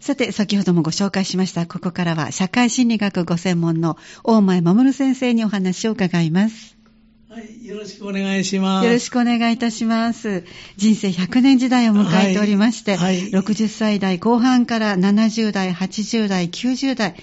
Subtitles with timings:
[0.00, 6.78] さて、先ほどもご紹介しました、ここからは社会心理学ご専門の大前守先生にお話を伺います。
[7.28, 8.86] はい、よろしくお願いします。
[8.86, 10.44] よろしくお願いいたします。
[10.78, 17.14] 人生100年時代を迎えておりまして、はいはい60歳代後半から70代、80代、90代、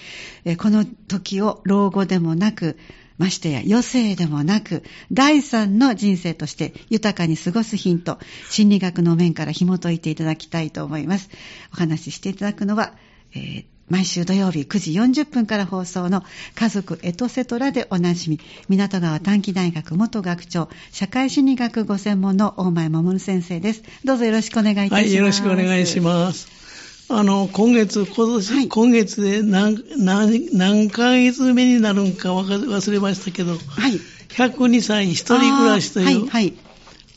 [0.45, 2.77] えーこの時を老後でもなく、
[3.17, 11.29] ましてや余生でもなく、第三の人生として豊かに過ごすヒント、心理学の面から紐解いていただきたいと思います。
[11.73, 12.93] お話ししていただくのは、
[13.33, 16.23] えー毎週土曜日9時40分から放送の
[16.55, 23.83] 家族エトセトラでおなじみ、港川短期大学元学長、社会心理学ご専門の大前守先生です。
[24.03, 25.03] どうぞよろしくお願いいたします。
[25.03, 26.66] はい、よろしくお願いします。
[27.09, 33.57] あの、今月、今年、はい今月で何、何、何ヶ月目になるんか忘れましたけど、は
[33.87, 33.93] い。
[34.29, 36.53] 102歳一人暮らしという、あーはい、はい。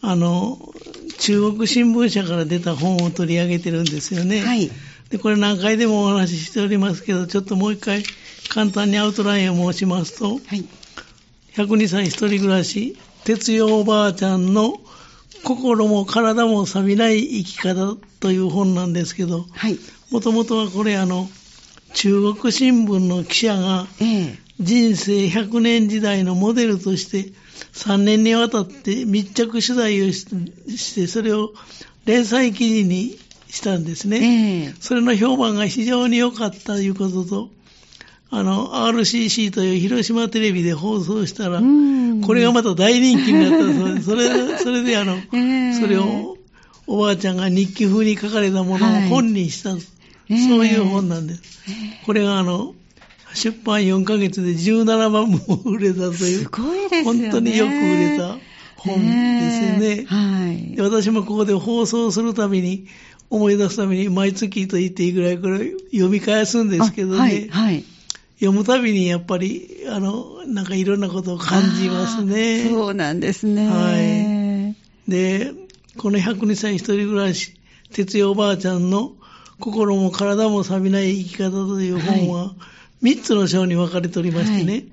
[0.03, 0.59] あの、
[1.19, 4.41] 中国新聞社から出た本を取り上げてるんですよね。
[4.41, 4.71] はい。
[5.11, 8.05] で、これ何回でもお話ししておりますけど、ちょっともう一回
[8.49, 10.65] 簡単にアウトラインを申しますと、はい。
[11.57, 14.81] 102歳一人暮らし、哲代おばあちゃんの
[15.45, 19.79] 心も体も錆びない生き方という本なんですけど、はい。
[20.11, 21.29] もともとはこれあの、
[21.95, 27.33] 中国新聞の記者がええ人生100年時代のモデルとして
[27.73, 30.27] 3年にわたって密着取材をし
[30.77, 31.53] して、それを
[32.05, 34.19] 連載記事にしたんですね。
[34.19, 37.51] ええそれの評判が非常に良かったということと、
[38.33, 46.37] あの、RCC という広島テレビで放送したら、うんこれがまた大人気になったそうで、 それ、それであの、ええそれを
[46.87, 51.41] おばあちゃんが日記風に書かれたものをはい本にした、ええそういう本なんです。
[52.05, 52.75] これがあの、
[53.35, 57.31] 出版4ヶ月で17万も売れたという、すごいですよね。
[57.31, 58.39] 本当によく売れた
[58.77, 59.87] 本ですよね。
[59.87, 60.83] ええはいで。
[60.83, 62.87] 私もここで放送するたびに、
[63.31, 67.85] 思い出すために毎月と言っていいぐらいこれ読み返すんですけどね、あはい、はい。
[68.41, 72.69] 読むたびにやっぱり、あの、なんかいろんなことを感じますね。
[72.69, 73.69] そうなんですね。
[73.69, 74.81] はい
[75.11, 75.53] で、
[75.99, 77.55] この102歳一人暮らし、
[77.93, 79.13] 哲代おばあちゃんの
[79.59, 82.55] 心も体も錆びない生き方という本は、
[83.03, 84.85] 3つの章に分かれておりましてね、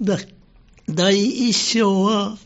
[0.00, 0.16] だ
[0.88, 1.14] 第
[1.48, 2.36] 1章は、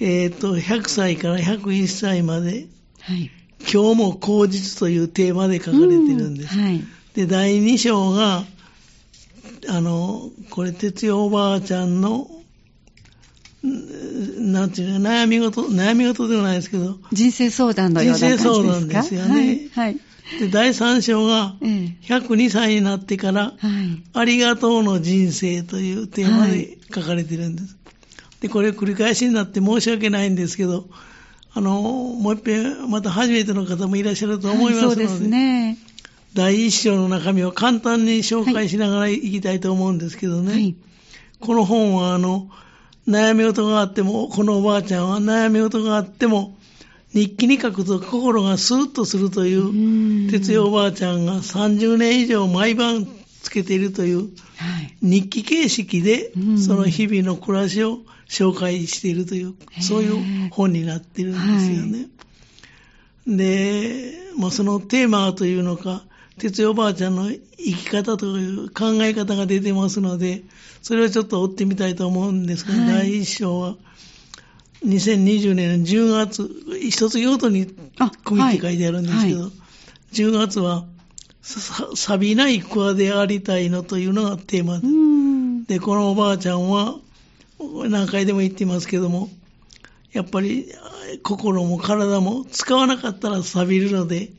[0.00, 2.66] えっ、と、100歳から101歳まで、
[3.00, 3.30] はい。
[3.60, 6.58] 今日も口実というテーマで書かれてるんです。
[6.58, 6.84] うはい。
[7.14, 8.44] で、第2章が、
[9.68, 12.30] あの、これ、哲代おばあちゃんの、
[13.64, 18.52] んなんていうか、悩み事、悩み事ではないですけど、人生相談のような感じですか？
[18.54, 19.90] 人生相談ですよねはい。
[19.92, 20.00] はい。
[20.40, 24.02] で、第3章が、ええ102歳になってから、はい。
[24.14, 27.76] ありがとうの人生というテーマで書かれてるんです。
[28.40, 30.86] で、これ繰り返しになって申し訳ないんですけど、
[31.52, 35.78] あの、もう一遍、また初めての方もいらっしゃると思いますので、はいそうですね。
[36.34, 40.52] 第一章の中身を簡単に紹介しながらいきたいと思うんですけどね。
[40.52, 40.74] はい。
[41.40, 42.50] この本は、あの、
[43.06, 46.56] 悩み事があっても、このおばあちゃんは悩み事があっても、
[47.14, 53.06] 日記に書くと心がスーッとするというう、ん哲代おばあちゃんが30年以上毎晩
[53.42, 54.24] つけているというは
[54.82, 54.96] い。
[55.00, 62.08] 日記形式でうん、その日々の暮らしを紹介しているという、そういう本になっているんですよね。
[63.26, 66.02] で、まあ、そのテーマというのか、
[66.38, 70.42] 哲代おばあちゃんの生き方という考え方が出てますので、
[70.82, 72.86] それをちょっと追ってみたいと思うんですが、はい。
[72.86, 73.76] 第一章は、
[74.84, 76.50] 2020年の10月、
[76.80, 79.50] 一つごとにあ区切って書いてあるんですけど、はい。
[80.12, 80.86] 10月は、
[81.42, 84.78] さ錆びない桑でありたいのというのがテーマ。
[84.78, 85.64] でう、ん。
[85.64, 86.96] で、このおばあちゃんは、
[87.88, 89.30] 何回でも言ってますけども、
[90.12, 90.66] やっぱり
[91.22, 94.30] 心も体も使わなかったら錆びるので、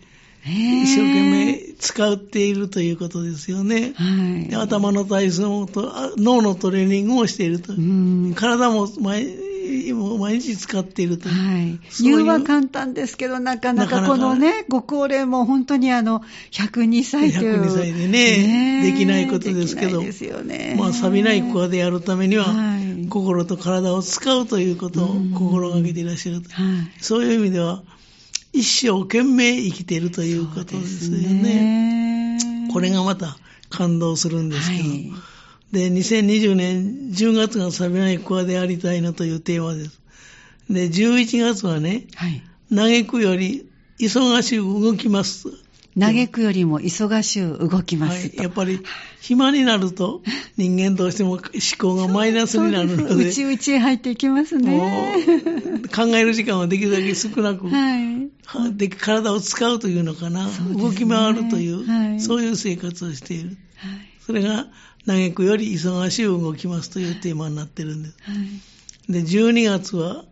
[0.45, 3.93] 一生懸命使っているということですよね。
[3.95, 4.49] はい。
[4.49, 7.73] で頭の体操とあ脳のトレーニングをしていると。
[7.73, 8.33] うん。
[8.35, 9.49] 体も毎
[10.19, 11.29] 毎日使っていると。
[11.29, 11.79] はい。
[11.89, 17.63] そういう言うは簡単ですけど、なかなかなかなかこのね、ご高齢も本当にあの、102歳という。
[17.63, 20.75] 102歳でねできないことですけどですよね。
[20.77, 26.49] まあ、錆びない子でやるためには、はい心と体を使うということを心がけていらっしゃると。
[26.49, 27.03] はい。
[27.03, 27.83] そういう意味では、
[28.53, 32.37] 一生懸命生きているということですよね。
[32.37, 33.37] ねこれがまた
[33.69, 34.89] 感動するんですけど。
[34.89, 35.11] はい
[35.71, 40.01] で、2020年10月が錆びない子でありたいのというテーマです。
[40.69, 42.41] で、11月はね、はい。
[42.73, 43.69] 嘆くより
[43.99, 45.47] 忙しく動きます。
[45.97, 48.17] 嘆くよりも忙しゅう動きまはい。
[48.17, 48.43] すと。
[48.43, 48.79] やっぱり、
[49.21, 50.21] 暇になると
[50.57, 51.41] 人間どうしても思
[51.79, 54.79] 考がマイナスになるので、うちうちへ入っていきますね。
[55.93, 58.29] 考える時間はできるだけ少なく、はい。
[58.45, 63.49] はで体を使うというのかな、ね動き回るという、はいそういう生活をしている。
[63.77, 63.99] はい。
[64.25, 64.67] それが、
[65.05, 68.15] 嘆くより忙しい動きますというテーマになってるんです。
[68.21, 68.33] は
[69.09, 69.11] い。
[69.11, 70.25] で、12月は、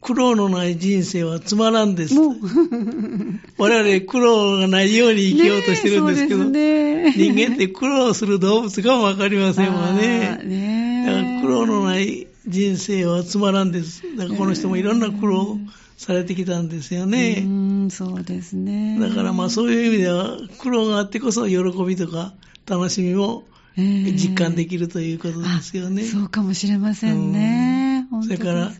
[0.00, 2.14] 苦労のない人生はつまらんです。
[3.58, 10.40] 我々苦労がないように生きようとしてるんですけど、ね人間って苦労する動物かもわかりませんわね。
[10.44, 14.02] ねだから苦労のない人生はつまらんです。
[14.16, 15.58] だからこの人もいろんな苦労
[15.96, 17.40] されてきたんですようね。
[17.40, 18.98] ん、そうですね。
[19.00, 22.34] だからまあそういう意味では苦労があってこそ喜びとか
[22.66, 23.44] 楽しみも
[23.76, 26.02] 実感できるということですよね。
[26.02, 27.85] あそうかもしれませんね。
[28.22, 28.72] それから。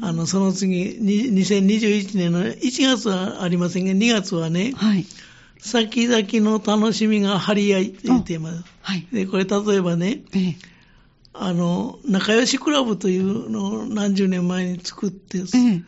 [0.00, 5.04] あの、その次、に2021年の1月はありませんが、2月はね、はい。
[5.58, 8.64] 先々の楽しみが張り合いというテーマです。
[8.82, 9.06] はい。
[9.12, 10.56] で、これ例えばね、ええ。
[11.34, 15.82] あの、仲良しクラブというのを何十年前に作って、ええ。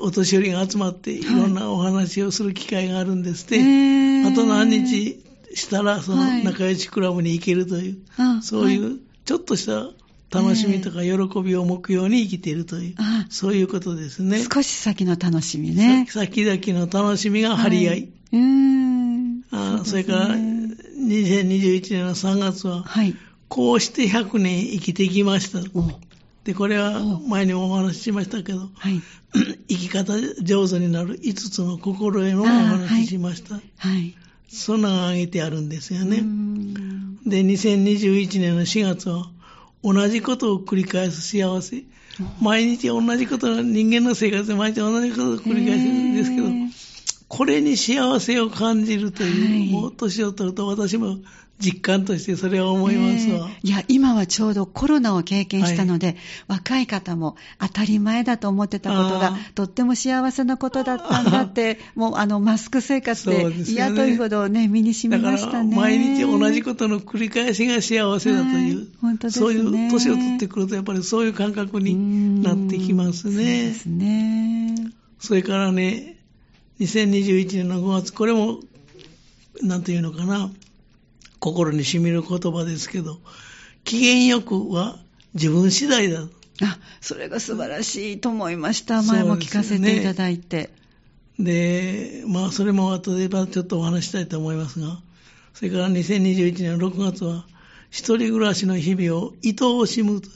[0.00, 5.22] お年寄りが集まっていろんなお話をする機会があるんですって、ええあと何日
[5.54, 9.90] したらそのはい仲良しクラブに行けるという、あそういはうちょっとした
[10.32, 14.42] 楽しみとか喜びを目標に生きているという、あそういうことですね。
[14.42, 16.06] 少し先の楽しみね。
[16.08, 17.86] さ先々の楽しみが張り合い。
[17.86, 18.08] はい。
[18.32, 19.44] うーん。
[19.50, 23.14] あうですねそれから、2021年の3月は、はい。
[23.48, 25.58] こうして100年生きてきました。
[25.78, 25.84] お
[26.44, 29.00] で、これはお前にもお話ししましたけど、はい。
[29.68, 33.54] 生き方上手になる5つの心得のお話ししました。
[33.54, 33.60] は
[33.98, 34.16] い。
[34.48, 36.20] そんなのが挙げてあるんですようーね。
[36.20, 39.30] んで、2021年の4月は、
[39.82, 41.82] 同じことを繰り返す幸せ。
[42.40, 46.62] 毎日同じこと、人間の生活で毎日同じことを繰り返すんですけど、ええ
[47.32, 51.16] これに幸せを感じるという、はいもう年を取ると私も
[51.58, 53.48] 実感としてそれは思いますわ。
[53.48, 56.16] ええいや、今はちょうどコロナを経験したので、
[56.48, 65.76] 若い方も当たり前だと思ってたことがとっても幸せなことだったんだって、 もうあの、マスク生活で嫌というほどね、身に染みましたね。
[65.76, 73.74] 毎日同じことの繰り返しが幸せだという、はい本当ですねそういう年を取ってくるとやっぱりそういう感覚になってきますうんそうでね。
[73.74, 74.74] すね。
[75.18, 76.18] それからね、
[76.80, 78.60] 2021年の5月、これも、
[79.62, 80.50] なんていうのかな、
[81.42, 83.18] 心に染みる言葉ですけど、
[83.82, 85.00] 機嫌よくは
[85.34, 86.20] 自分次第だ。
[86.20, 89.02] あ、それが素晴らしいと思いました。
[89.02, 90.70] 前も聞かせていただいて。
[91.40, 95.00] で、まあ、それも後でまあちょっとお話ししたいと思いますが、
[95.52, 97.44] それから2021年6月は、
[97.90, 100.28] 一人暮らしの日々を愛おしむと。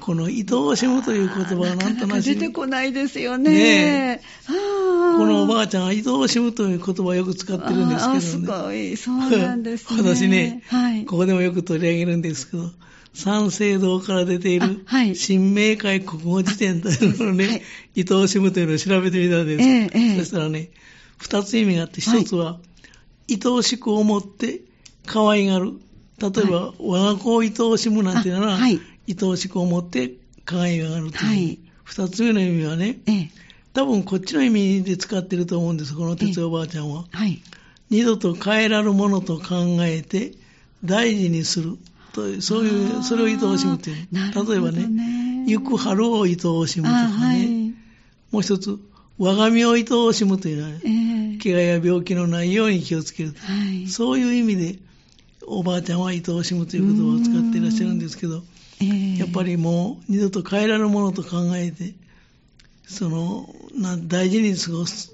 [0.00, 3.50] この愛おしむという言葉はなんとなしなかなか出てこないですよね。
[3.52, 4.52] ねこ
[5.18, 8.20] このおばあちゃんは愛おしむという言葉をよく使ってるんですけどね。
[8.20, 8.96] すごい。
[8.96, 10.02] そうなんですね。
[10.02, 11.04] 私ね、はい。
[11.04, 12.70] ここでもよく取り上げるんですけど、
[13.12, 17.62] 三省堂から出ている新明解国語辞典というのをね、はい
[18.08, 19.62] 愛おしむというのを調べてみたんです。
[19.62, 20.70] ええええそしたらね、
[21.18, 22.60] 二つ意味があって、一つは、
[23.28, 24.62] 愛おしく思って
[25.06, 25.72] 可愛がる。
[26.18, 28.80] 例えば、我が子を愛おしむなんていうのは、あはい
[29.20, 30.12] 愛おしく思って
[30.44, 31.26] 可愛がるという。
[31.26, 33.30] はい二つ目の意味はね、ええ。
[33.72, 37.04] 多分こっちの意味で使ってると思うんです、この哲代おばあちゃんは。
[37.10, 37.42] はい。
[37.90, 40.34] 二度と変えられるものと考えて
[40.84, 41.76] 大事にする
[42.12, 43.96] という、そういう、それを愛おしむという。
[44.12, 47.74] 例えばね、ね行く春を愛おしむとかあはね、い。
[48.30, 48.78] もう一つ、
[49.18, 51.38] 我が身を愛おしむというのはね、ええ。
[51.38, 53.34] 怪我や病気のないように気をつける。
[53.36, 53.88] はい。
[53.88, 54.78] そういう意味で、
[55.44, 58.44] おばあちゃんは愛おしむという言葉を使っていらっしゃるんですけど、
[58.80, 61.94] ええやっぱりもう二度と変えられるものと考えて、
[62.86, 65.12] その、な大事に過ごす、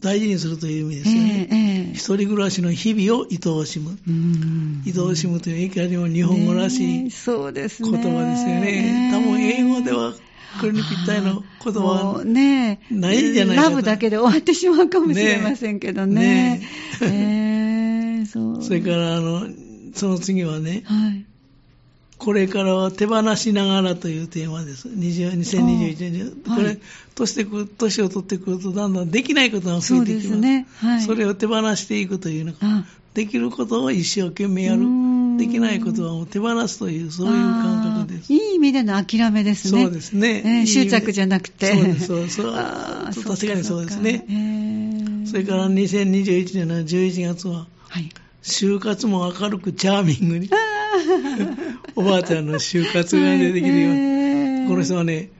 [0.00, 1.48] 大事にするという意味ですよね。
[1.50, 3.98] ええええ一人暮らしの日々を愛おしむ。
[4.06, 7.90] うん愛おしむといういかにも日本語らしいそうですね。
[7.90, 9.10] 言葉ですよね。
[9.12, 10.14] 多分英語では
[10.60, 16.60] これにぴったりの言葉もはないんじゃないかとラブだけで終わってしまうかもしれませんけどね。
[16.60, 16.68] ね
[17.02, 18.62] ええそう。
[18.62, 19.46] それからあの、
[19.94, 21.26] その次はね、はい。
[22.20, 24.88] これからは手放しながらというテーマです。
[24.88, 26.32] 20 2021年。
[26.46, 26.80] あこれ、はい
[27.14, 30.28] 年年を取ってくるとだんだんできないことが増えてきます。
[30.28, 30.66] すね。
[30.76, 31.02] はい。
[31.02, 32.58] それを手放していくというのか。
[32.62, 32.84] あ
[33.14, 34.82] できることを一生懸命やる。
[35.36, 39.82] できないことはもう手放すという、そういう感覚ですいい意味での諦めですね。
[39.84, 41.74] そうですねええいい執着じゃなくて。
[41.74, 42.42] そうですそうです
[43.24, 48.10] 確かにそうですねそれから2021年の11月は、はい。
[48.42, 50.48] 就活も明るくチャーミングに、
[51.96, 53.98] おばあちゃんの就活が出てきています。
[53.98, 55.30] ええこの人はね、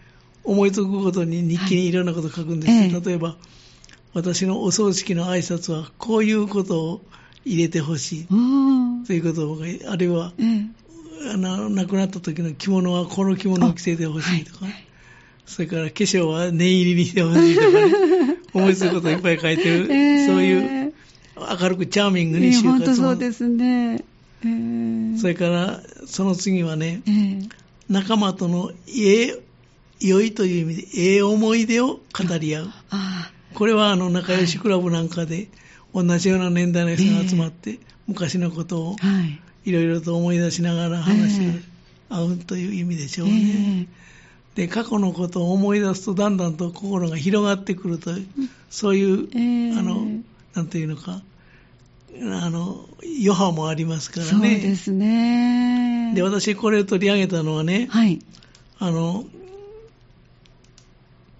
[0.43, 3.01] 思いつくことに日記にいろんなことを書くんです、ええ。
[3.05, 3.37] 例えば、
[4.13, 7.05] 私のお葬式の挨拶はこういうことを
[7.45, 8.27] 入れてほしい。
[8.29, 9.05] うん。
[9.05, 10.67] ということを、あるいは、ええ。
[11.33, 14.85] あの亡くなった時の着物はこの着物を着せてほしいとか、はいはい。
[15.47, 20.93] それから化粧は念入りにしてほしいとかね、 思いつくこといっぱい書いてる、えーそういう
[21.61, 24.05] 明るくチャーミングに就活も、そうですね。
[24.45, 27.49] ええそれからその次はね、ええ。
[27.89, 29.41] 仲間とのええ
[30.01, 32.71] 良いという意味で、ええ思い出を語り合う。
[32.91, 35.49] あこれはあの仲良しクラブなんかで、
[35.95, 38.97] 同じような年代の人が集まって、昔のことを
[39.65, 39.71] い。
[39.71, 41.63] いろいろと思い出しながら話しえ
[42.09, 43.87] 合うという意味でしょうね。
[44.55, 48.27] で、過去のことを思い出すとだんだんと心が広がってくるという、
[48.69, 49.79] そういう、ええ。
[49.79, 50.07] あの、
[50.55, 51.23] なんていうのか、
[52.23, 54.33] あの、余波もありますからね。
[54.33, 56.13] そうですね。
[56.15, 58.21] で、私これを取り上げたのはね、はい。
[58.79, 59.25] あの、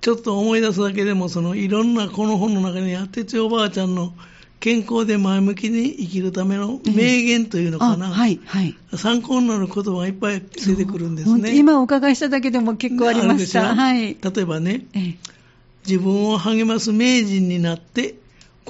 [0.01, 4.15] ちょっと思い出すだけでも、そのいろんなこの本の中には、哲代おばあちゃんの
[4.61, 8.77] 健康で前向きに生きるための名言というのかな、あはい、はい。
[8.95, 11.57] 参考になる言葉がいっぱい出てくるんですね。
[11.57, 13.75] 今お伺いしただけでも結構ありました。
[13.75, 14.15] はい。
[14.15, 15.41] 例えばね、ええ
[15.87, 18.17] 自分を励ます名人になって、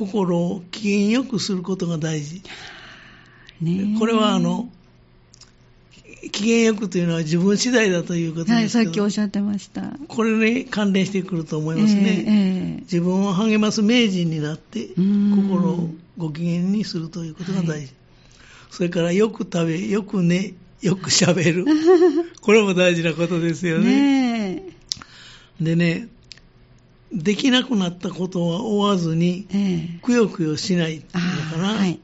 [0.01, 2.43] 心を機嫌よくすることが大事。
[3.99, 4.71] これはあの、
[6.33, 9.93] 機嫌よくというのは自分次第だということはい、ですけど、さっきおっしゃってました。
[10.09, 12.01] これに関連してくると思いますね。
[12.01, 15.37] えええ自分を励ます名人になってん。
[15.37, 17.93] 心をご機嫌にするということが大事、
[18.71, 21.67] それからよく食べよく寝よくしゃべる。
[22.41, 24.55] これも大事なことですえよね。
[24.55, 24.63] ね
[25.61, 26.09] でね
[27.13, 31.99] できなくなったことは追わずにえええくよくよしないっていうのかな、あはい。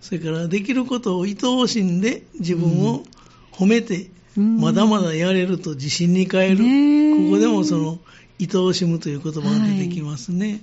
[0.00, 3.04] それからできることを愛おしんで自分を
[3.52, 6.56] 褒めて、うんまだまだやれると自信に変える、
[7.30, 7.98] ここでもその
[8.40, 10.62] 愛おしむという言葉が出てきますね、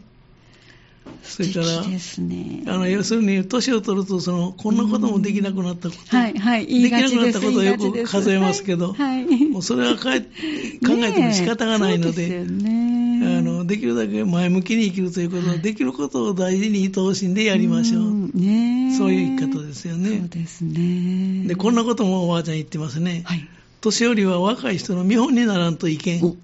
[1.23, 2.63] それからね。
[2.67, 7.31] あの要するに年を取るとそのこんなこともできなくなったこと、はい、はい、言いできなくなっ。
[7.31, 9.25] たことをよく数えますけど、はい。
[9.25, 10.27] はいもうそれはかえ考
[10.97, 12.43] えても仕方がないので。
[12.45, 13.08] ね。
[13.21, 18.31] あのできるだけ前向きに生きるということは、できることを大事に愛おしんでやりましょう、ん。
[18.33, 18.97] ねえ。
[18.97, 20.19] そういう生き方ですよね。
[20.19, 21.47] そうですね。
[21.47, 23.47] でこんなこともおばあちゃん言ってますね、はい。
[23.81, 26.25] 年寄りは若い人の見本にならんといけん。
[26.25, 26.35] お。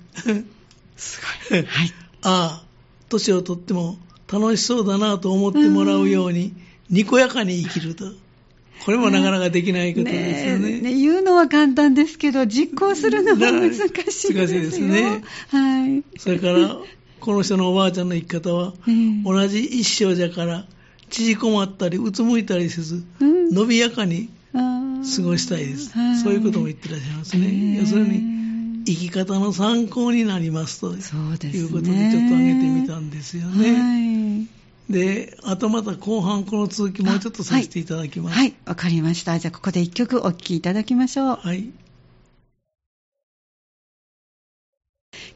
[0.97, 1.63] すごい。
[1.63, 1.93] はい。
[2.23, 2.65] ああ
[3.09, 3.97] 年を取っても
[4.31, 6.53] 楽しそうだなと思ってもらうように、
[6.89, 8.11] にこやかに生きると
[8.85, 10.11] これもなかなかできないことで
[10.43, 10.69] すよね。
[10.69, 10.77] ね。
[10.77, 10.93] えね。
[10.93, 14.39] 言うのは簡単ですけど、実行するのは難しいですよ。
[14.39, 15.23] 難しいですね。
[15.49, 16.03] はい。
[16.19, 16.77] それから
[17.19, 19.23] この人のおばあちゃんの生き方は、ええ。
[19.23, 20.65] 同じ一生じゃから
[21.09, 23.51] 縮こまったりうつむいたりせず、うん。
[23.51, 26.17] 伸びやかに過ごしたいです、はい。
[26.17, 31.59] そういうことも言ってらっしゃいますね、要するに生き方の参考になりますとそうですね。
[31.59, 34.54] いうことでちょっと挙げてみたんですよね、はい。
[34.89, 39.37] であとまた後半この続きもうちょっとさせていただきますはい、わかりました。
[39.39, 41.35] じゃあ、ここで一曲お聴きいただきましょう。
[41.37, 41.69] はい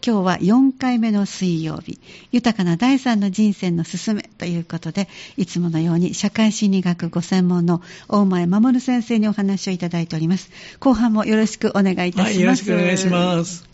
[0.05, 1.99] 今日は4回目の水曜日、
[2.31, 10.51] 豊かな第三の人生の進めということで、いつものように社会心理学ご専門の大前守先生にお話をいただいております。
[10.79, 12.27] 後半もよろしくお願いいたします。
[12.27, 13.67] はい、よろしくお願いします。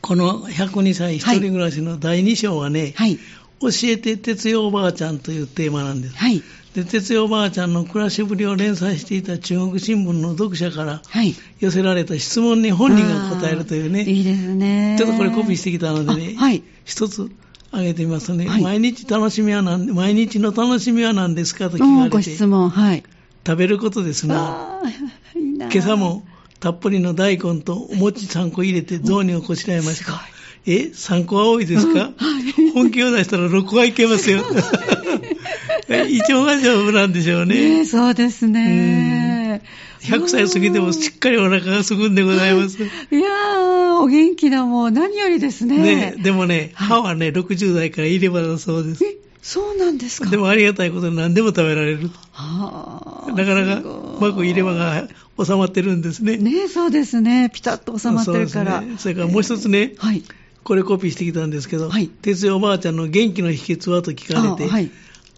[0.00, 3.18] この102歳一人暮らしの第2章はね、はい。
[3.60, 6.16] 教えて哲代おばあちゃんというテーマなんです。
[6.16, 6.42] はい。
[6.74, 11.34] で、哲代おばあちゃんの暮らしぶりを連載していた中国新聞の読者からはい。
[11.60, 14.96] 寄せられた質問に本人が答えるというね、いいですね。
[14.98, 16.62] ちょっとこれコピーしてきたのでね、あはい。
[16.84, 17.30] 一つ
[17.70, 23.02] 挙げてみますとね、はい毎日楽しみは何毎日の楽しみは何ですかと聞うんごかれて、質問、はい。
[23.46, 24.80] 食べることですな。
[24.80, 26.22] あーいいな今朝も
[26.60, 30.20] たっぷりの大根とお餅3個入れて雑煮をこしらえました。
[30.66, 32.12] え、3個は多いですか、
[32.74, 34.42] 本気を出したら6個はいけますよ。
[36.08, 37.54] 一応が丈夫なんでしょうね。
[37.54, 39.62] ねえそうですね。
[40.02, 42.78] 100歳過ぎてもしっかりお腹がすくんでございます。
[42.82, 44.94] いやー、お元気だもん。
[44.94, 45.78] 何よりですね。
[45.78, 49.04] ね、でもね、歯はね、60代から入れ歯だそうです。
[49.04, 50.30] え、そうなんですか？
[50.30, 52.10] でもありがたいことに何でも食べられる。
[52.32, 55.08] はあなかなかうまく入れ歯が
[55.42, 56.36] 収まってるんですね。
[56.36, 57.50] ねそうですね。
[57.52, 58.80] ピタッと収まってるから。
[58.80, 60.22] そねそれからもう一つね、はい。
[60.68, 64.90] これコピーしてきたんですけど、はい哲代おばあちゃんの元気の秘訣はと聞かれて、あはい。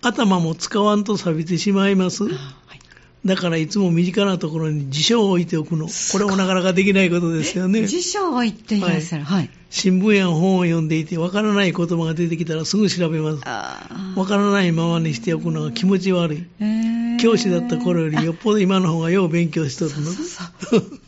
[0.03, 2.25] 頭も使わんと錆びてしまいます。
[2.25, 2.33] あは
[2.75, 2.81] い
[3.25, 5.87] だからいつも身近なところに辞書を置いておくの。
[5.87, 7.87] これもなかなかできないことですよね。
[7.87, 9.25] 辞書を言っていらっしゃる。
[9.25, 9.51] はい。
[9.69, 13.43] 新聞や本を読んでいて、わからない言葉が出てきたらすぐ調べます。
[13.45, 16.47] あわからないままにしておくのが気持ち悪い。
[16.61, 20.11] えー教師だった頃よりよっぽど今の方がよう勉強しとるの。
[20.11, 21.01] そうそう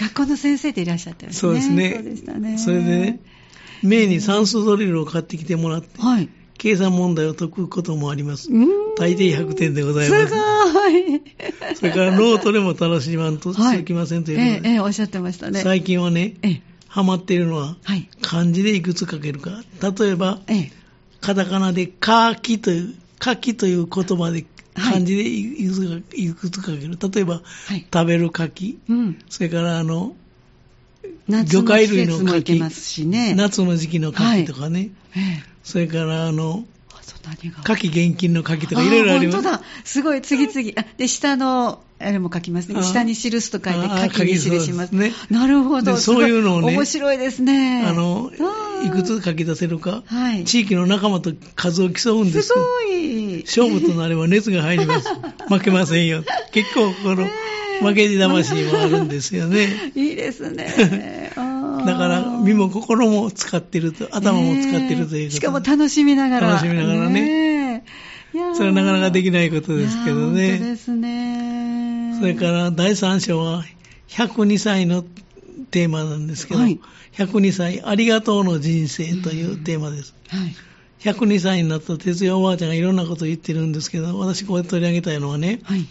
[0.00, 1.40] 学校の先生でいらっしゃったんですね。
[1.40, 1.92] そうですね。
[1.94, 2.58] そうでしたね。
[2.58, 3.20] それでね、
[3.82, 6.28] 名に算数ドリルを買ってきてもらって、はい。
[6.58, 8.50] 計算問題を解くこともあります。
[8.52, 10.34] うん大抵100点でございますす。
[10.34, 11.22] ごい。
[11.74, 15.60] それからノートでも楽しまんとはい続きませんというええことで、ええおっしゃってましたね。
[15.60, 18.08] 最近はね、ええハマっているのは、はい。
[18.20, 19.62] 漢字でいくつ書けるか。
[19.80, 20.72] 例えば、ええ。
[21.20, 24.44] カタカナでカキという、カキという言葉で
[24.74, 26.98] はい漢字でいくつかいくつか書ける。
[27.00, 27.86] 例えば、はい。
[27.92, 28.80] 食べるカキ。
[28.88, 29.18] うん。
[29.28, 30.14] それから、あの
[31.30, 33.34] 魚介類の牡蠣ね。
[33.34, 34.90] 夏の時期のカキとかね。
[35.16, 35.42] ええ。
[35.62, 37.62] それから、あの、あと何が？
[37.62, 39.42] カキ現金のカキとかいろいろあります。
[39.42, 39.62] 本当だ。
[39.84, 40.72] すごい、次々。
[40.76, 42.76] あで、下の、あれも書きますね。
[42.78, 44.92] あ下に記すと書いて、あ書きに記します。
[44.92, 45.92] ねなるほど。
[45.92, 47.84] でそういうのをね面白いですね。
[47.86, 48.30] あの
[48.84, 50.44] いくつ書き出せるか、はい。
[50.44, 52.98] 地域の仲間と数を競うんですすごよ。
[53.38, 53.42] い。
[53.44, 55.08] 勝負となれば熱が入ります。
[55.48, 56.24] 負けませんよ。
[56.52, 57.28] 結構、この、
[57.80, 59.92] 負けじ魂もあるんですよね。
[59.94, 61.30] いいですね。
[61.36, 66.48] だから、身も心も使ってると、頭も使ってるというしかも楽しみながら。
[66.48, 67.84] 楽しみながらね
[68.54, 70.58] それはなかなかできないことですけどいやー本当ね。
[70.58, 72.16] ですね。
[72.20, 73.64] それから、第3章は、
[74.08, 75.04] 102歳の
[75.70, 76.78] テーマなんですけど、はい
[77.12, 80.14] 102歳、ありがとうの人生というテーマです。
[80.28, 80.54] はい。
[81.00, 85.86] 102歳になった哲也おばあちゃんがいろんなことを言ってるんですけど、私ここで取り上げたいのはね、はい。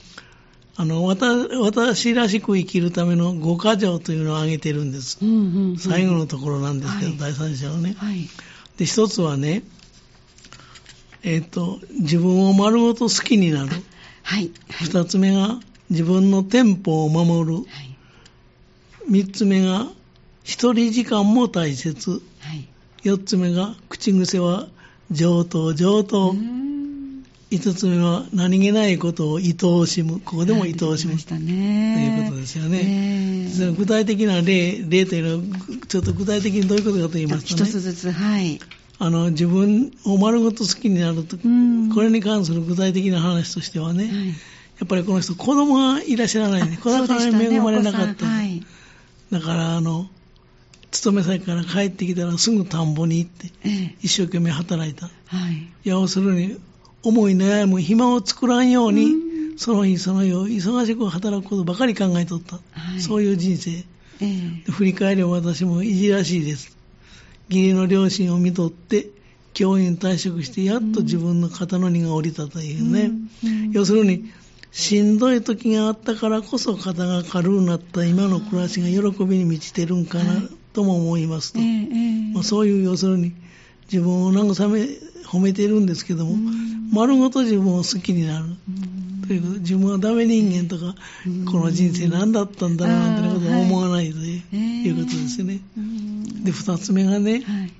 [0.80, 5.18] あの、私らしく生きるための五箇条というのを挙げてるんです。
[5.22, 7.96] うんうんうん最後のところなんですけど、はい第三章ね。
[7.98, 8.30] はい。
[8.78, 9.64] で、一つはね、
[11.22, 13.72] えっ、と、自分を丸ごと好きになる。
[14.24, 14.52] はい。
[14.70, 14.88] はい。
[14.88, 15.60] 二つ目が、
[15.90, 17.56] 自分のテンポを守る。
[17.56, 17.66] はい。
[19.06, 19.90] 三つ目が、
[20.46, 22.22] 一人時間も大切。
[22.40, 22.70] はい。
[23.04, 24.70] 四つ目が、口癖は
[25.12, 26.30] 上等上等。
[26.30, 26.69] うーん
[27.52, 30.20] 五つ目は、何気ないことを愛おしむ。
[30.20, 30.88] ここでも愛おしむ。
[30.88, 32.16] 出てきましたね。
[32.16, 38.60] ということですよねええその具体的な例、例というのは、ちょっと具体的にどういうことかと言いますとね、一つずつ、はい。
[39.00, 44.14] あの、自分を丸ごと好きになると、うんこれに関する具体的な話としてはね、はい
[44.80, 48.26] やっぱりこの人、子供がいらっしゃらない子供に恵まれなかった。
[48.26, 48.64] ねはい。
[49.30, 50.10] だから、あの、
[50.92, 55.08] 勤め先から帰ってきたらすぐ田んぼに行って、ええ一生懸命働いた。
[55.08, 55.68] はい。
[55.84, 56.58] 要するに、
[57.04, 59.30] 思い悩む暇を作らんように、うん
[59.60, 62.56] その日その夜、忙しく働くことばかり考えとった。
[62.72, 63.72] はいそういう人生。
[63.72, 63.84] え
[64.22, 66.78] えで振り返れば私もいじらしいです。
[67.50, 69.10] 義理の両親を見とって、
[69.54, 73.12] 教員退職して、やっと自分の肩の荷が下りたというね。
[73.74, 74.32] 要するに、
[74.72, 81.60] しんどい時があったからこそ肩が軽くなった今の暮らしが喜びに満ちてるんかなとも思いますと。
[81.60, 81.70] えええ
[82.32, 83.34] えまあ、そういう要するに
[83.92, 84.88] 自分を慰め、
[85.26, 88.46] 褒めてるんですけども、うん丸ごと自分を好きになる。
[88.46, 90.96] うんということで自分はダメ人間とか、
[91.28, 95.60] うんこの人生何だったんだろうなんてことを思わないという,、ことですね。
[95.78, 97.72] うんで、二つ目がね、はい。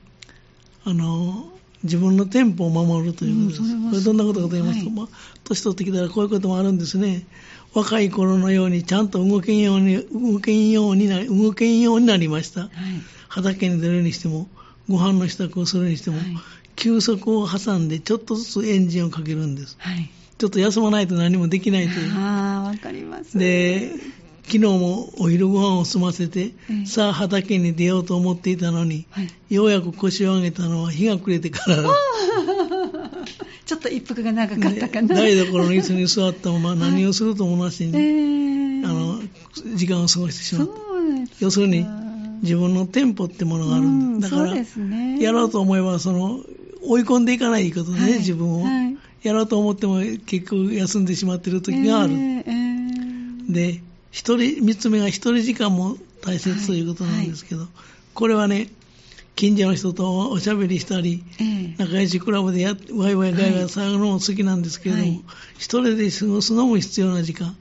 [0.86, 1.52] あの、
[1.84, 3.74] 自分のテンポを守るということです。
[3.74, 5.08] うんこれどんなことかと言いますと、はいまあ、
[5.44, 7.26] 年取ってきたらこういうこともあるんですね。
[7.74, 12.62] 若い頃のようにちゃんと動けんように、動けんようになり、動けんようになりました。
[12.62, 12.70] はい。
[13.28, 14.48] 畑に出るにしても、
[14.88, 16.28] ご飯の支度をするにしても、はい
[16.80, 19.76] 休息を挟んでちょっとずつエンジンをかけるんです。
[19.80, 20.10] はい。
[20.38, 22.14] ちょっと休まないと何もできないという。
[22.14, 23.38] ああ、わかります。
[23.38, 23.92] で、
[24.46, 29.30] 昨日もお昼ご飯を済ませて、ええさあ畑に出ようと思っていたのに、はい。
[29.54, 31.90] ようやく腰を上げたのは日が暮れてからだ。
[33.66, 35.16] ちょっっと一服が長かったかな。
[35.16, 39.22] 台所の椅子に座ったまま何をするともなしえに、ー、あの、
[39.76, 40.74] 時間を過ごしてしまった。
[41.40, 41.86] 要するに、
[42.42, 44.30] 自分のテンポってものがあるんだ。
[44.30, 45.22] だからね。
[45.22, 46.40] やろうと思えば、その、
[46.82, 48.64] 追い込んでいかないことね、はい自分を。
[48.64, 52.14] はいやろうと思っても結局休んでしまっている時がある。
[52.14, 57.66] えーえーで、一人、三つ目が一人時間も大切ということなんですけど、
[58.14, 58.70] これはね、
[59.36, 65.22] 近所の人とおしゃべりしたり、えー仲良しクラブでやワイワイガイガイ騒ぐのも好きなんですけれども、はい
[65.58, 67.48] 一人で過ごすのも必要な時間。
[67.48, 67.56] はい。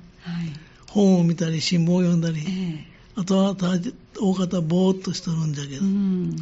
[0.89, 3.81] 本を見たり、新聞を読んだり、えあとは大
[4.21, 6.37] 大方ぼーっとしとるんだけど、ーうん。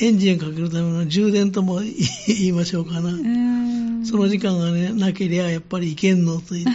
[0.00, 3.10] エンジンかけるための充電とも言いましょうかな。
[3.10, 3.58] うん
[4.04, 6.70] その時間がね、なけりゃやっぱりいけんのと言って、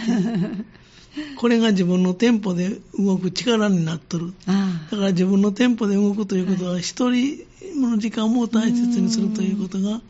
[1.36, 4.32] これが自分のテンポで動く力になっとる。
[4.46, 7.38] あだから自分のテンポで動くということは、一人
[7.76, 10.00] の時間も大切にするということが、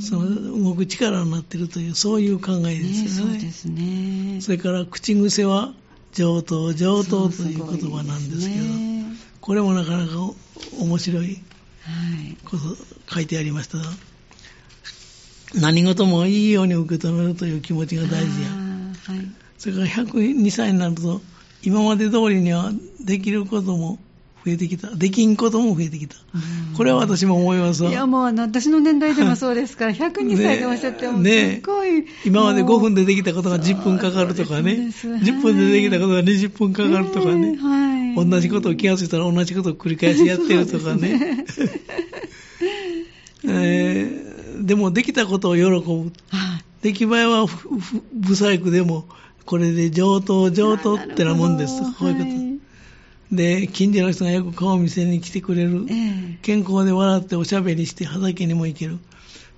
[0.00, 3.32] その動く力になっているという、そういう考えでねすよね。
[3.32, 4.38] そうですね。
[4.40, 5.74] それから口癖は
[6.14, 8.96] 上等、上等という言葉なんですけど、ね
[9.40, 10.32] これもなかなか
[10.80, 11.38] 面白い。
[12.44, 13.84] こと書いてありましたが、
[15.54, 18.48] 何事もいいように受け止めるという気持ちが大事や。
[18.48, 19.28] はい。
[19.58, 21.20] それから102歳になると、
[21.62, 22.72] 今まで通りには
[23.04, 23.98] できることも
[24.44, 24.94] 増えてきた。
[24.94, 26.16] できんことも増えてきた。
[26.76, 32.04] これは私も思いますわいやもう私の年代でもそうですから、102歳でおっしゃっても、ねすごい。
[32.24, 37.85] 今まで5分ででできたことが10分かかるとかね、そうです10分でできたことが20分かかるとかね、はい。
[38.24, 41.44] 同じことを気がついたら同じことを繰り返しやってるとかね。
[43.44, 44.26] えー
[44.64, 45.70] でもできたことを喜ぶ。
[45.70, 49.06] はい出来栄えは不細工でも、
[49.44, 51.80] これで上等上等ってなもんです。
[51.80, 52.36] なるほどこういうこと。
[52.36, 52.56] はい
[53.32, 55.84] で、近所の人がよく顔を見せに来てくれる。
[55.90, 58.98] ええ健康で笑っておしゃべりして畑にも行ける。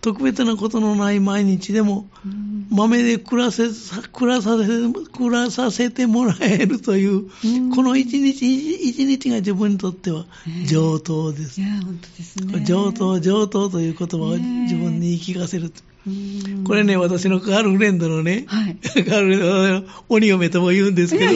[0.01, 3.69] 特別なことのない毎日でも、うん豆で暮らせ、
[4.13, 11.65] 暮らさせ、暮らさせてもらえるという、うんこの一日一日が自分にとってはええ上等ですい。
[11.65, 12.65] や、本当ですね。
[12.65, 15.73] 上等、上等という言葉を自分に言い聞かせる。
[16.07, 21.33] うんこれね、私のガールフレンドのね、はいガールフレンドの鬼嫁とも言うんですけど、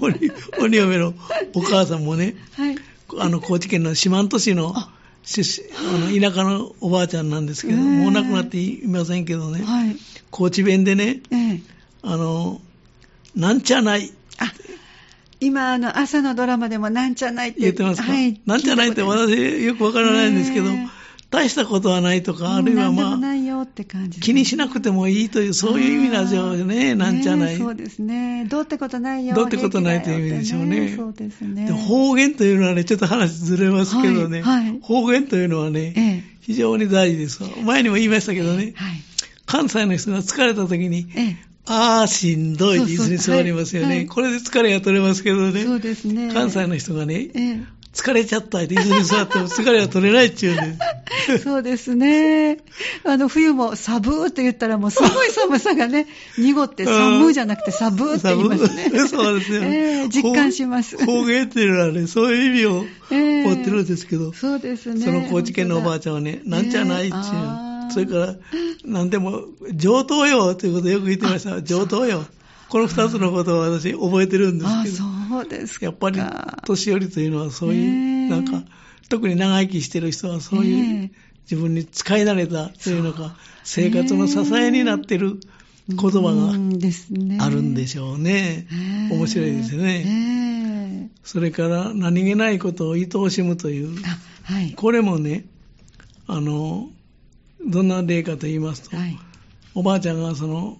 [0.00, 1.14] 鬼鬼嫁の
[1.54, 2.76] お母さんもね、はい。
[3.18, 4.74] あの、高知県の四万十市の
[5.24, 9.96] 田舎のおばあちゃんなんですけど、もう亡くなっていませんけどね、はい。
[10.30, 11.60] 高知弁でね、ええ。
[12.02, 12.60] あの、
[13.36, 14.52] なんちゃないあ、
[15.40, 18.40] 今、あの、朝のドラマでもなんちゃないって言ってますか、はい。
[18.46, 20.90] なんちゃないって私よくわからないんですけど、ね
[21.32, 23.18] 大したことはないとか、あるいはまあ。
[24.20, 27.54] 気にしなくてもいいという、そういう意味なんでしょうね、なんちゃない。
[27.54, 28.44] ねそうですね。
[28.44, 29.34] どうってことないよ。
[29.34, 31.64] どうってことないという意味でしょうねそうですね。
[31.64, 34.42] で方言というのはね、ちょっと話ずれますけどね、
[34.82, 36.24] 方言というのはね、ええ。
[36.42, 37.48] 非常に大事ですわ。
[37.64, 39.00] 前にも言いましたけどね、はい。
[39.46, 41.36] 関西の人が疲れた時に、ええ。
[41.64, 44.04] あーしんどいって椅子に座りますよね。
[44.04, 46.30] これで疲れが取れますけどね、そうですね。
[46.34, 47.60] 関西の人がね、ええ。
[47.92, 50.78] 疲れちゃったって椅子に座っても疲れが取れないっていうね。
[51.42, 52.58] そうですね。
[53.04, 56.06] あの、冬も寒ーって言ったらもうすごい寒さがね、
[56.38, 58.90] 濁って寒ーじゃなくて寒ーって言いますね。
[59.08, 61.04] そうですよ、 ええ実感します。
[61.04, 65.04] 方言っていうのはね、そういう意味をええ持ってるんですけど、そうですね。
[65.04, 68.34] その高知県のおばあちゃんはね、なんちゃないっていう、それから、
[68.84, 71.62] なんでも、上等よということをよく言ってました。
[71.62, 72.24] 上等よ。
[72.68, 75.86] この二つのことを私覚えてるんですあけど、そうですか。
[75.86, 76.18] やっぱり
[76.64, 78.62] 年寄りというのはそういう、なんか、
[79.12, 81.12] 特に長生きしてる人はそういう、ね
[81.50, 85.40] 自分に使い慣れたというのか、生活の支えになってる
[85.88, 88.66] 言葉があるんでしょうね。
[88.70, 91.10] ええ面白いですよね。
[91.10, 93.98] えそれから何気ないことを愛おしむという。
[94.76, 95.44] これもね、
[96.28, 96.88] あの、
[97.66, 99.18] どんな例かと言いますと、はい。
[99.74, 100.78] おばあちゃんがその、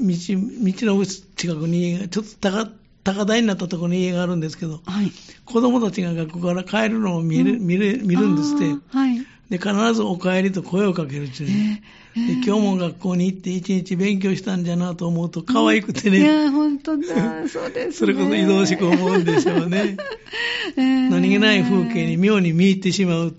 [0.00, 2.70] 道、道の近くにちょっと高、
[3.14, 5.10] 高台になったところに家があるんですけど、はい。
[5.44, 9.18] 子供たちが学校から帰るのを見る、うん見る、見るんですってはい。
[9.48, 11.82] で、必ずお帰りと声をかけるっていうね。
[11.84, 17.06] ええで今日も学校に行って一日勉強したんじゃなと思うと可愛くてね、いや、本当だ。
[17.48, 17.92] そうですね。
[17.92, 19.96] それこそ移動しく思うんでしょうね。
[20.76, 23.36] ええ何気ない風景に妙に見入ってしまう。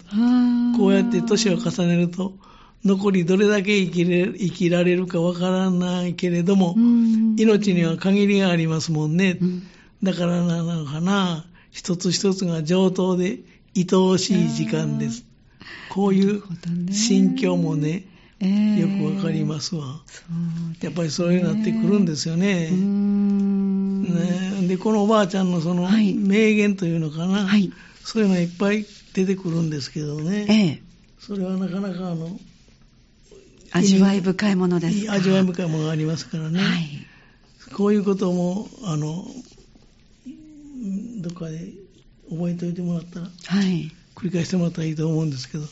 [0.77, 2.35] こうやって年を重ねると、
[2.85, 9.37] 残りどれだけ生きれ生きられるかわからないけれども、うん命には限りがありますもんね。
[9.41, 9.63] うん
[10.01, 13.39] だからなのかな、一つ一つが上等で
[13.75, 15.25] 愛おしい時間です。
[15.89, 16.41] こういう
[16.91, 18.05] 心境もね、
[18.39, 20.01] よくわかりますすわ。
[20.05, 22.69] そうやっぱりそういうなってくるんですよね。
[22.71, 27.73] ねで、このおばあちゃんのそのはい名言というのかな、はい。
[28.03, 30.45] そういうのがいっぱい出てくるんですけどね。
[30.47, 30.81] ええ。
[31.19, 32.39] それはなかなかあの、
[33.71, 36.59] 味わい深いものです味わい深いものがありますからね。
[36.59, 37.05] はい。
[37.73, 39.25] こういうことも、あの、
[40.25, 41.73] うんどっかで
[42.29, 43.91] 覚えておいてもらったら、はい。
[44.15, 45.63] 繰り返してもらったらいいと思うんですけど。
[45.63, 45.67] あ、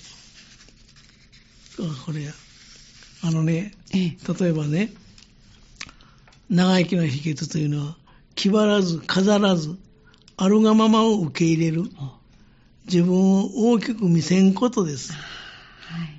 [2.05, 2.31] これや。
[3.23, 4.17] あのね、ええ。
[4.39, 4.91] 例えばね、
[6.49, 7.97] 長生きの秘訣というのは、
[8.35, 9.75] 気張らず、飾らず、
[10.37, 11.83] あるがままを受け入れる。
[12.85, 15.11] 自分を大きく見せんことです。
[15.11, 15.17] は
[16.03, 16.16] い。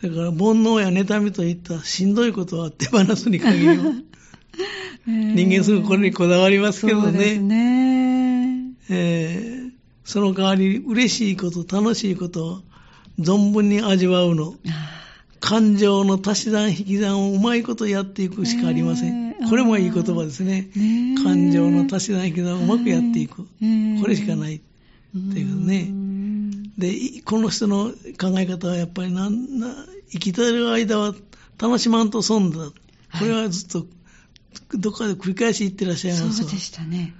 [0.00, 4.02] それから、煩悩や妬みといったしんどいことは手放すに限ります。
[5.06, 7.40] 人間すぐこれにこだわりますけどそうですね。
[7.40, 8.72] ね。
[8.88, 9.66] えー
[10.06, 12.60] その代わり、嬉しいこと、楽しいことを
[13.18, 14.54] 存分に味わうの。
[14.68, 14.96] あ
[15.40, 19.30] 感情の足し算引き算をうまいことやっていくしかありません。
[19.30, 20.70] ねえこれもいい言葉ですね。
[20.74, 23.42] ねえ感情の足し算引き算をうまくやっていく。
[23.42, 24.56] はいこれしかない。
[24.56, 24.60] っ
[25.32, 26.05] ていうねん
[26.78, 29.68] で、いこの人の考え方はやっぱりなんな
[30.10, 31.14] 生きてる間は
[31.58, 32.58] 楽しまんと損だ。
[33.18, 33.86] これはずっと
[34.74, 37.14] どっかで繰り返し言ってらっしゃいますわそうでしたね。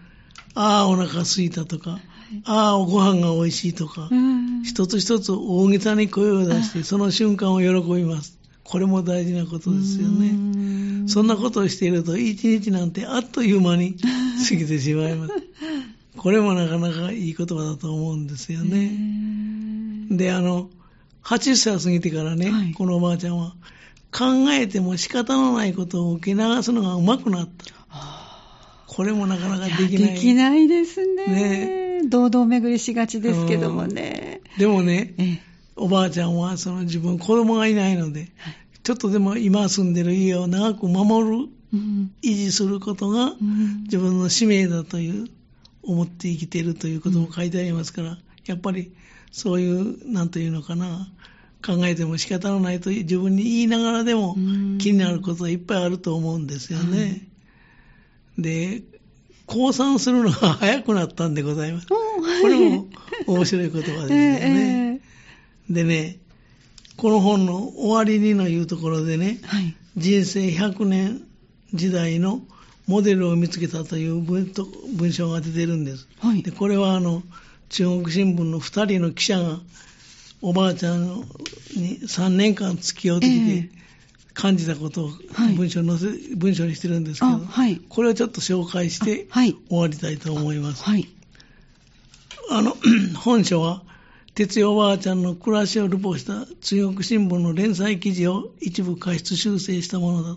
[0.55, 1.99] ああ、お腹空いたとか、
[2.45, 8.38] ああ、ご飯が美味しいとか、うん一つ一つ大げさに声を出して、 その瞬間を喜びます。
[8.64, 10.31] これも大事なことですようね。
[10.33, 13.97] んそんなことをしていると、一日なんてあっという間に
[14.49, 15.33] 過ぎてしまいます。
[16.16, 18.90] これもなかなかいい言葉だと思うんですよね。
[20.11, 20.71] で、あの、
[21.25, 22.73] 80歳を過ぎてからね、はい。
[22.73, 23.55] このおばあちゃんは、
[24.12, 27.66] 考えても仕方のないことを受け流すのがうまくなった。
[28.87, 30.14] これもなかなかできない。
[30.14, 31.27] できないですね。
[32.03, 32.09] ね。
[32.09, 34.40] 堂々巡りしがちですけどもね。
[34.59, 35.42] でもね、ええ。
[35.77, 38.29] おばあちゃんはその自分子供がいないので、
[38.83, 42.12] ちょっとでも今住んでる家を長く守る、うん。
[42.23, 43.83] 維持することがうん。
[43.83, 45.29] 自分の使命だという、
[45.83, 48.92] 思って生きているということも書いてありますから、やっぱり
[49.33, 51.09] そういう、なんというのかな、
[51.65, 57.01] 考えても仕方のないと自分に言いながらでもうん気になることはいっぱいあると思うんですよね。
[57.01, 57.23] はい
[58.39, 58.83] で、
[59.47, 61.87] 降参するのが早くなったんでございます。
[61.87, 61.97] こ
[62.47, 62.87] れも
[63.27, 65.01] 面白い言葉ですよね。
[65.71, 66.19] えでね、
[66.97, 69.75] この本の終わりにのいうところでねえ、はい。
[69.97, 71.23] 人生100年
[71.73, 72.43] 時代の
[72.87, 76.07] モデルを見つけたという文と文章が出てるんです。
[76.19, 77.23] はいでこれはあの
[77.69, 79.59] 中国新聞の2人の記者が
[80.43, 81.25] おばあちゃん
[81.77, 83.71] に3年間付き合うてきえて
[84.35, 90.85] 感じたことをはい文章に載せ、文章にしてるんですけど、あはいこれをちょっと紹介してあはい終わりたいと思います。
[90.85, 91.09] はい。
[92.51, 92.77] あの、
[93.19, 93.83] 本書は、
[94.35, 100.37] 哲代おばあちゃんの暮らしをルポした中国新聞の連載記事を一部過失修正したものだ。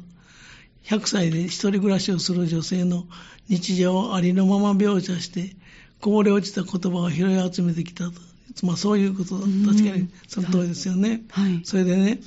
[0.85, 3.03] 100歳で一人暮らしをする女性の
[3.49, 5.55] 日常をありのまま描写して、
[6.01, 8.13] こぼれ落ちた言葉を拾い集めてきたと。
[8.63, 9.47] まあそういうこと確
[9.89, 11.23] かにその通りですよね。
[11.29, 11.61] はい。
[11.63, 12.19] それでね、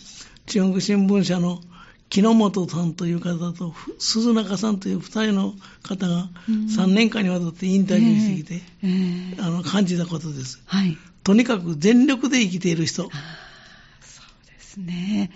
[0.46, 1.60] 中国新聞社の
[2.08, 8.54] 木之本さんという方とふ鈴中さんという二人の方がうん3年間にわたってインタビューしてきて、
[8.84, 10.62] ええあの感じたことです。
[10.66, 10.98] はい。
[11.24, 13.04] とにかく全力で生きている人。
[13.04, 13.10] そう
[14.46, 15.30] ですね。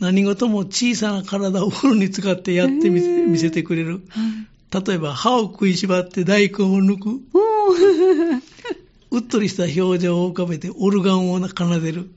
[0.00, 4.00] 何事も小さな体をフルに使ってやってみせ,、へー見せてくれる。
[4.08, 4.84] はい。
[4.86, 7.20] 例えば歯を食いしばって大根を抜く。
[9.10, 12.10] うっとりした表情を浮かべてオルガンを奏でる。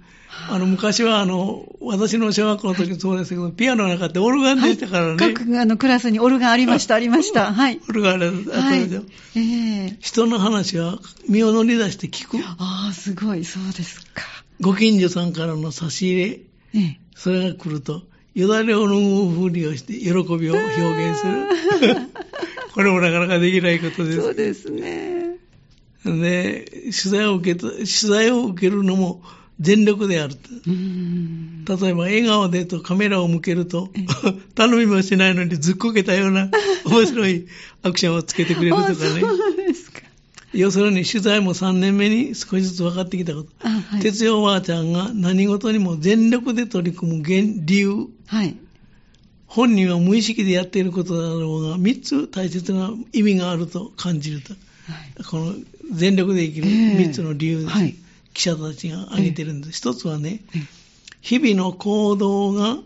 [0.49, 5.33] あの昔はあの私の小学校の時そうですけど、ピアノがなかったオルガンでしたからね。
[5.33, 7.53] 各あのクラスにオルガンありました、 ありました。
[7.53, 7.79] はい。
[7.87, 9.03] オルガンあったはいでしょ。。
[9.35, 9.39] え
[9.87, 12.37] え人の話は身を乗り出して聞く。
[12.57, 14.23] ああ、すごい、そうですか。
[14.61, 16.39] ご近所さんからの差し入れ、
[16.75, 21.97] ええそれが来ると、よだれを飲むふりをして喜びを表現する。
[22.73, 24.21] これもなかなかできないことです。
[24.21, 25.20] そうですね。
[26.05, 29.21] で、取材を受けた、取材を受けるのも
[29.59, 30.35] 全力である。
[30.65, 33.89] 例えば笑顔でとカメラを向けると、
[34.55, 36.49] 頼みもしないのにずっこけたような
[36.85, 37.47] 面白い
[37.83, 38.95] アクションをつけてくれるとかね。
[38.95, 40.01] あそうですか。
[40.53, 43.49] 要するに取材も3年目に少しずつ分かってきたこと。
[43.63, 44.01] あ、はい。
[44.01, 48.57] 哲代おばあちゃんが何事にも全力で取り組む原理由、はい。
[49.45, 54.53] 本人は無意識でやっていることだろうが、3つ大切な意味があると感じると。
[54.91, 55.23] はい。
[55.23, 55.53] この
[55.91, 57.65] 全力で生きるええ3つの理由。
[57.65, 57.95] はい
[58.33, 59.77] 記者たちが挙げてるんです。
[59.79, 60.81] 一つはね、ええ
[61.21, 62.77] 日々の行動が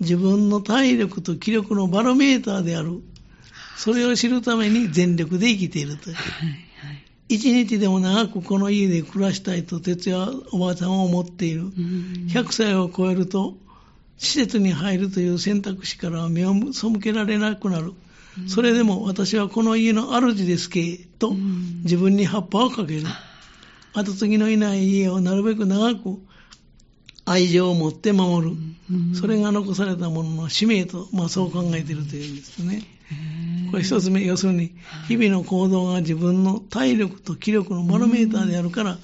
[0.00, 3.00] 自分の体力と気力のバロメーターである。
[3.76, 6.16] それを知るために全力で生きているという。
[7.28, 11.62] 一日でも長くこの家で暮らしたいと哲也おばあちゃんは思っている。
[11.62, 13.56] うーん100歳を超えると、
[14.18, 17.92] 施設に入るという選択肢から目を背けられなくなる。
[18.48, 23.02] それでも私はこの家の主ですけ、とうん自分に葉っぱをかける。
[23.94, 26.18] 後継ぎのいない家をなるべく長く
[27.24, 28.56] 愛情を持って守る。
[28.90, 32.82] うんそれが残されたものの使命と、まあそう考えているというんですね。
[33.70, 34.72] これ一つ目、要するに、
[35.08, 38.98] 日々の行動が自分の体力と気力のバロメーターであるから、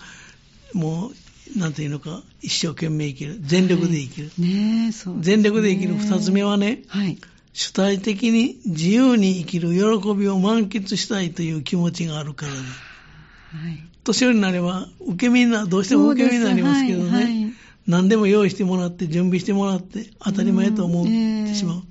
[0.73, 1.09] も
[1.57, 3.39] う、なんていうのか、一生懸命生きる。
[3.41, 4.31] 全力で生きる。
[4.39, 7.19] ねえ、そうすね全力で生きる二つ目はね、はい。
[7.53, 12.63] 主体的に自由に生きる喜びを満喫したいという気持ちがあるからです。
[12.63, 13.89] はい。
[14.05, 17.53] 年寄りになれば、受け身な、どうしても受け身になりますけどね、はいはい
[17.87, 21.83] 何でも用意してもらって、準備してもらって、当たり前と思ってしまう。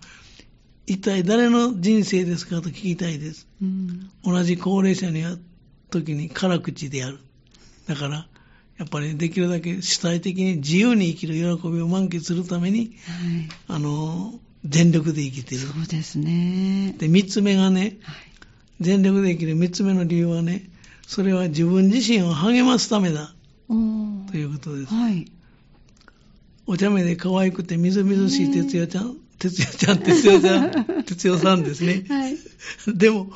[0.88, 3.48] 一体誰の人生ですかと聞きたいです。
[3.62, 5.40] うん同じ高齢者に会う
[5.90, 7.20] 時に辛口である。
[7.88, 8.28] だから、
[8.78, 13.50] やっぱりできるだけ主体的に自由に生きる喜びを満喫するために、はい。
[13.68, 14.34] あの、
[14.66, 15.62] 全力で生きてる。
[15.62, 16.94] そうですね。
[16.98, 18.16] で、三つ目がね、はい。
[18.80, 20.70] 全力で生きる三つ目の理由はね、
[21.08, 23.34] それは自分自身を励ますためだ
[23.68, 23.74] と
[24.38, 24.94] いうことです。
[24.94, 25.32] はい。
[26.68, 32.06] お茶目で可愛くてみずみずしい哲代ちゃん、哲代ちゃん、哲代ちゃん、 哲代さんですね。
[32.08, 32.38] はい。
[32.88, 33.32] でも、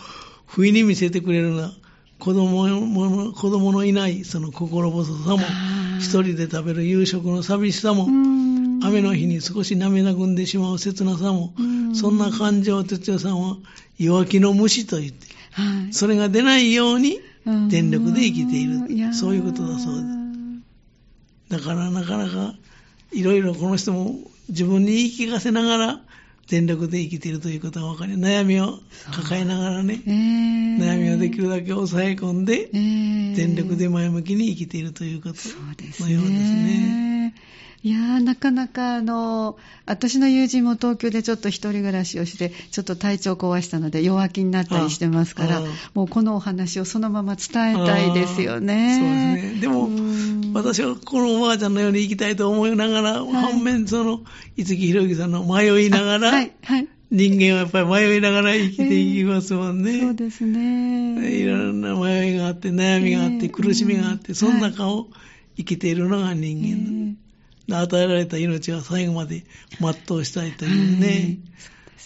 [0.46, 1.74] 不意に見せてくれるのは、
[2.20, 5.40] 子供の、子供のいないその心細さも
[6.00, 8.55] 一人で食べる夕食の寂しさもう、ん
[8.88, 13.58] 雨の日に少し涙ぐんでしまう切なさもう、んそんな感情を哲代さんは
[13.98, 15.94] 弱気の虫と言って、はい。
[15.94, 19.14] それが出ないようにうん全力で生きている。
[19.14, 20.06] そういうことだそうです。
[21.50, 22.56] だからなかなか、
[23.14, 24.16] いろいろこの人も
[24.50, 26.00] 自分に言い聞かせながら、
[26.48, 28.80] 全力で生きているということが分かり、悩みを
[29.12, 35.36] 抱えながらね、えー悩みをできるだけ抑え込んで、えー全力で前向きに生きているということ
[36.04, 37.34] のようですね。
[37.86, 37.92] ね。
[37.92, 45.62] いやー、なかなか、あの、私の友人も東京でちょっと一人暮らしをして、ちょっと体調壊したので弱気になったりしてますから
[45.94, 49.00] もうこのお話をそのまま伝えたいですよね。
[49.00, 49.62] そうですね。
[49.62, 54.22] でもうん、私はこのおばあちゃんのように生きたいと思いながら、はい反面その、
[54.58, 56.88] 五木ひろゆきさんの迷いながら、はい、はい。
[57.12, 60.02] 人間はやっぱり迷いながら生きていきますもんね。
[60.02, 61.30] そうですね。
[61.30, 65.08] いろんな迷いがあって、悩みがあって、ええ苦しみがあって、うんその中を
[65.56, 67.16] 生きているのが人間。
[67.22, 67.25] え
[67.70, 69.44] 与えられた命は最後まで
[69.80, 71.08] 全うしたいとーいうね。
[71.08, 71.40] はい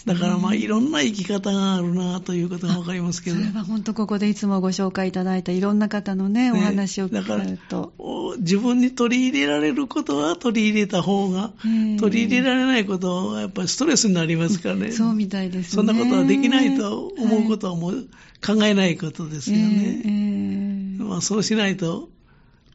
[0.06, 3.36] だからまあいろんな生き方があるなということがわかりますけど。
[3.36, 7.93] それは本当ここでいつもご紹介いただいたいろんな方のね、お話を聞かれると。
[7.98, 14.91] お自分に取り入れられることは取り入れた方が、ええ取り入れられないことはやっぱりストレスになりますからね。
[14.91, 15.69] そうみたいですね。
[15.76, 18.08] そんなことはできないと思うことはもう
[18.45, 20.02] 考えないことですよえね。
[20.06, 22.10] ええまあ、そうしないと、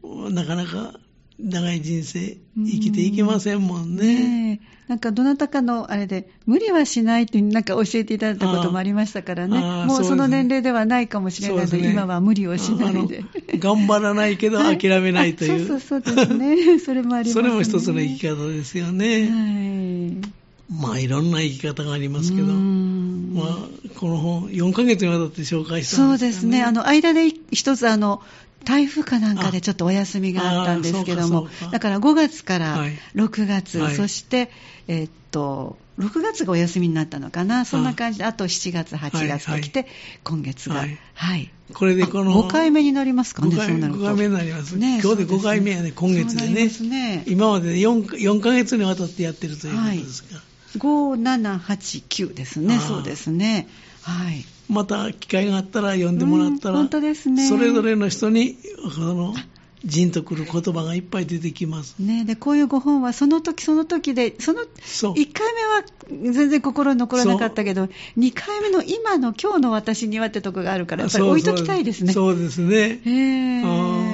[0.02, 0.94] なかなか
[1.38, 4.20] 長い人生生きていけませんもんね。
[4.20, 13.24] ねえなんかどなたかのあれで、無理はしないってなんか教えていただいたこともありましたからね、もうその年齢ではないかもしれないので、ね今は無理をしないで。
[13.58, 15.64] 頑張らないけどはい諦めないという。
[15.64, 16.78] あそうそうそうですね。
[16.78, 17.42] それもありますね。
[17.42, 19.22] それも一つの生き方ですよね。
[19.22, 20.43] はい。
[20.72, 26.62] まあいろんな生き方がありますけど、うまんあこの本4ヶ月にわたって紹介したそんでようですすね。
[26.62, 28.22] あの、間で一つ、あの、
[28.64, 34.50] 台風かなんかでちょっとお休みがあったんですけどもかかだから5月からはい6月、はいそして、
[34.88, 39.86] えーっと、6月がお休みになったのかな、そんな感じで、あと7月、8月と来て、
[40.24, 41.50] 今月が、ははいい。
[41.72, 44.00] これでこの5回目になりますかね、5回そうなると。
[44.00, 44.72] 5回目になります。
[44.76, 47.24] ね今日で5回目やね、今月でねね。
[47.26, 50.42] 今まで 4, 4ヶ月にわたってやってるということですか。
[50.78, 53.68] 5、7、8、9ですね、ああそうですね。
[54.02, 54.44] はい。
[54.68, 58.56] また機会があったら読んでもらったら、うん本当ですねそれぞれの人に、
[58.94, 59.34] その、
[59.84, 61.96] じんとくる言葉がいっぱい出てきます。
[61.98, 72.14] ね、でこういうご本はその時その時でそのそう1回目は全然心に残らなかったけど2回目の今の今日の私にはってとこがあるからやっぱり置いときたいですね。
[72.14, 73.00] そうですね。
[73.04, 74.13] へあー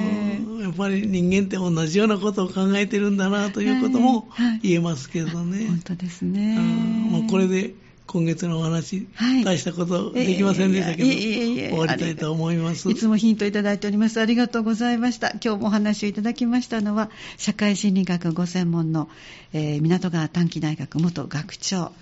[0.71, 5.67] っぱり人間って同じようなことを考えてるんだなということもはいはい言えますけどね。
[5.67, 6.57] 本当ですあね。
[6.57, 7.73] ーもうこれで
[8.07, 12.89] 今月のお話、はい大したことできませんでしたけど、終わりたいと思います。
[12.91, 14.19] いつもヒントいただいております。
[14.19, 15.29] ありがとうございました。
[15.41, 19.07] 今日もお話をいただきましたのは、社会心理学ご専門の、
[19.53, 21.93] えー港川短期大学元学長、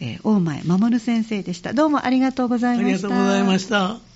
[0.00, 1.72] えー大前守先生でした。
[1.72, 3.08] どうもありがとうございました。
[3.08, 4.13] ありがとうございました。